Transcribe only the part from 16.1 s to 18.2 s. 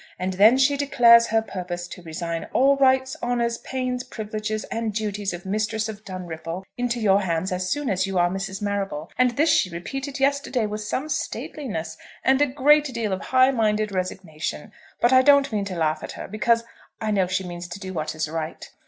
her, because I know she means to do what